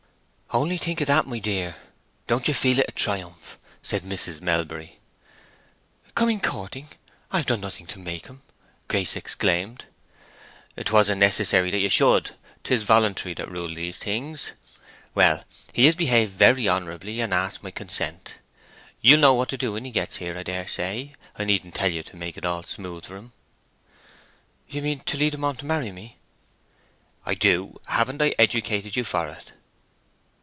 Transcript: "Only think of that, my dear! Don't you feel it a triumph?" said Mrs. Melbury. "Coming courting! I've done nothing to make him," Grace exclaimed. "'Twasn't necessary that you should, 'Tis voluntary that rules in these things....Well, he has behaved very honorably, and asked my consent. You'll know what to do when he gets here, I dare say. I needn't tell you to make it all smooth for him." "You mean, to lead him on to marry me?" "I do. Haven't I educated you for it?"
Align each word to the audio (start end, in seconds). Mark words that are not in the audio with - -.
"Only 0.53 0.75
think 0.75 0.99
of 0.99 1.07
that, 1.07 1.25
my 1.27 1.39
dear! 1.39 1.77
Don't 2.27 2.45
you 2.49 2.53
feel 2.53 2.79
it 2.79 2.89
a 2.89 2.91
triumph?" 2.91 3.57
said 3.81 4.03
Mrs. 4.03 4.41
Melbury. 4.41 4.99
"Coming 6.13 6.41
courting! 6.41 6.89
I've 7.31 7.45
done 7.45 7.61
nothing 7.61 7.87
to 7.87 7.99
make 7.99 8.27
him," 8.27 8.41
Grace 8.89 9.15
exclaimed. 9.15 9.85
"'Twasn't 10.77 11.21
necessary 11.21 11.71
that 11.71 11.79
you 11.79 11.87
should, 11.87 12.31
'Tis 12.65 12.83
voluntary 12.83 13.33
that 13.35 13.49
rules 13.49 13.69
in 13.69 13.75
these 13.75 13.97
things....Well, 13.99 15.45
he 15.71 15.85
has 15.85 15.95
behaved 15.95 16.33
very 16.33 16.67
honorably, 16.67 17.21
and 17.21 17.33
asked 17.33 17.63
my 17.63 17.71
consent. 17.71 18.35
You'll 18.99 19.21
know 19.21 19.33
what 19.33 19.47
to 19.49 19.57
do 19.57 19.71
when 19.71 19.85
he 19.85 19.91
gets 19.91 20.17
here, 20.17 20.37
I 20.37 20.43
dare 20.43 20.67
say. 20.67 21.13
I 21.37 21.45
needn't 21.45 21.75
tell 21.75 21.89
you 21.93 22.03
to 22.03 22.17
make 22.17 22.35
it 22.35 22.43
all 22.45 22.63
smooth 22.63 23.05
for 23.05 23.15
him." 23.15 23.31
"You 24.67 24.81
mean, 24.81 24.99
to 24.99 25.15
lead 25.15 25.33
him 25.33 25.45
on 25.45 25.55
to 25.55 25.65
marry 25.65 25.93
me?" 25.93 26.17
"I 27.25 27.35
do. 27.35 27.79
Haven't 27.85 28.21
I 28.21 28.35
educated 28.37 28.97
you 28.97 29.05
for 29.05 29.29
it?" 29.29 29.53